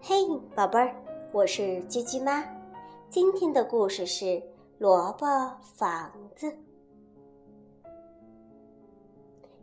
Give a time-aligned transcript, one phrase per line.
[0.00, 0.14] 嘿，
[0.54, 0.94] 宝贝儿，
[1.32, 2.44] 我是叽叽妈。
[3.08, 4.42] 今天的故事是
[4.78, 5.26] 萝卜
[5.74, 6.54] 房子。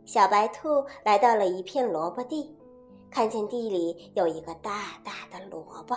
[0.04, 2.54] 小白兔来到了一片萝卜地，
[3.10, 5.96] 看见地里有一个大大的萝卜，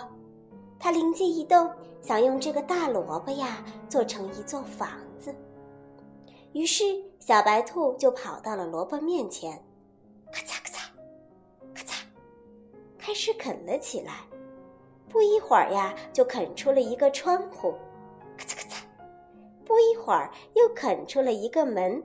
[0.78, 1.70] 它灵机一动，
[2.00, 4.88] 想用这个大萝卜呀做成一座房
[5.20, 5.34] 子。
[6.52, 6.84] 于是，
[7.18, 9.62] 小白兔就跑到了萝卜面前，
[10.32, 10.88] 咔嚓咔嚓，
[11.74, 12.02] 咔嚓，
[13.08, 14.12] 开始啃了起来。
[15.08, 17.74] 不一会儿呀，就啃出了一个窗户，
[18.36, 18.82] 咔嚓咔嚓；
[19.64, 22.02] 不一会儿又啃出了一个门，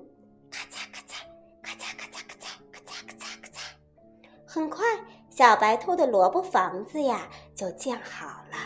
[0.49, 1.25] 咔嚓咔嚓，
[1.61, 3.73] 咔嚓咔嚓咔嚓，咔嚓咔嚓咔嚓。
[4.47, 4.85] 很快，
[5.30, 8.58] 小白兔的萝卜房子呀就建好了。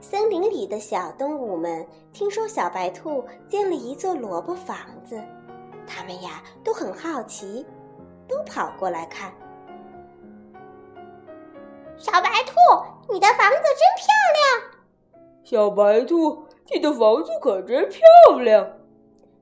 [0.00, 5.22] 森林里的小动物们听说小白兔建了一座萝卜房子，
[5.88, 7.66] 它们呀都很好奇。
[8.28, 9.32] 都跑过来看，
[11.96, 12.52] 小白兔，
[13.10, 14.62] 你的房子真漂亮！
[15.42, 18.70] 小白兔，你的房子可真漂亮！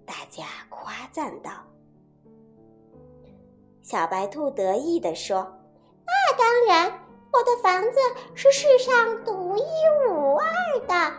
[0.06, 1.50] 大家夸赞道。
[3.82, 5.58] 小白兔得意地说
[6.06, 7.00] ：“那当然，
[7.32, 7.98] 我的房子
[8.36, 9.62] 是世上独一
[10.08, 10.46] 无二
[10.86, 11.12] 的。”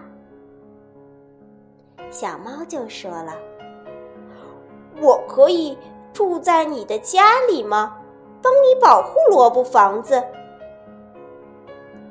[2.10, 3.38] 小猫就说了
[5.02, 5.78] ：“我可以。”
[6.14, 7.96] 住在你的家里吗？
[8.42, 10.16] 帮你保护萝卜房子。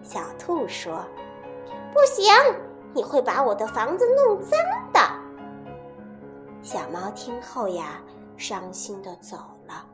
[0.01, 1.05] 小兔说
[1.93, 2.33] ：“不行，
[2.95, 4.61] 你会把我的房子弄脏
[4.93, 5.01] 的。”
[6.62, 8.01] 小猫听后呀，
[8.37, 9.84] 伤心的走了。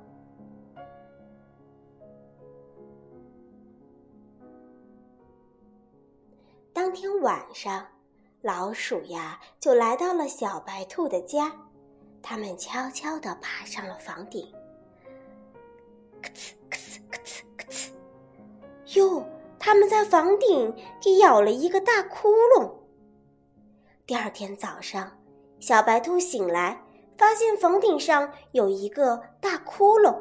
[6.75, 7.87] 当天晚上，
[8.43, 11.51] 老鼠呀就来到了小白兔的家。
[12.23, 14.47] 他们悄悄地爬上了房顶，
[16.23, 17.91] 咯吱咯吱咯吱咯吱。
[18.99, 19.27] 哟，
[19.59, 22.71] 他们在房顶给咬了一个大窟窿。
[24.07, 25.19] 第二天早上，
[25.59, 26.83] 小白兔醒来，
[27.19, 30.17] 发现房顶上有一个大窟窿，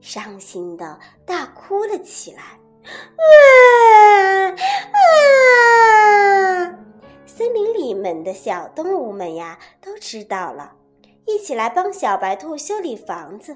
[0.00, 2.58] 伤心的大哭了起来。
[3.16, 3.22] 啊
[4.92, 6.78] 啊！
[7.26, 10.77] 森林里面的小动物们呀，都知道了。
[11.28, 13.54] 一起来帮小白兔修理房子。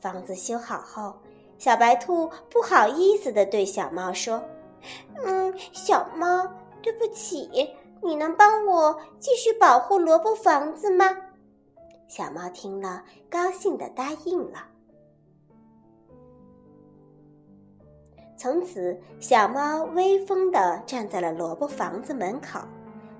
[0.00, 1.14] 房子修好后，
[1.58, 4.42] 小白兔不好意思的对小猫说
[5.22, 6.50] ：“嗯，小猫，
[6.82, 11.14] 对不起，你能帮我继续保护萝卜房子吗？”
[12.08, 14.66] 小猫听了，高兴的答应了。
[18.34, 22.60] 从此，小猫威风的站在了萝卜房子门口，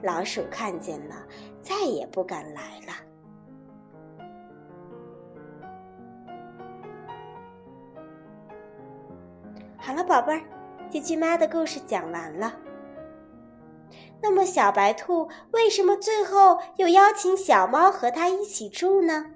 [0.03, 1.17] 老鼠看见了，
[1.61, 2.95] 再也不敢来了。
[9.87, 10.41] 好了，宝贝儿，
[10.89, 12.55] 机器妈的故事讲完了。
[14.23, 19.27] 那么，小白兔为什么最后又邀请小猫和它一起住呢？